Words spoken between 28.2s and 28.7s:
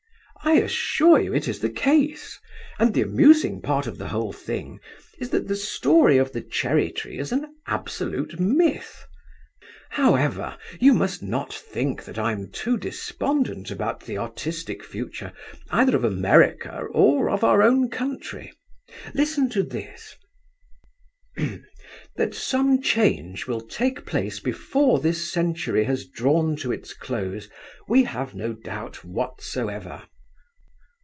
no